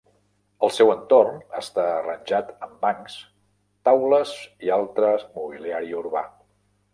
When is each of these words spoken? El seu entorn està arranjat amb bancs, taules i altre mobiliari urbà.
El 0.67 0.71
seu 0.75 0.87
entorn 0.93 1.35
està 1.59 1.83
arranjat 1.97 2.49
amb 2.67 2.73
bancs, 2.85 3.19
taules 3.91 4.33
i 4.69 4.73
altre 4.79 5.13
mobiliari 5.37 5.95
urbà. 6.03 6.27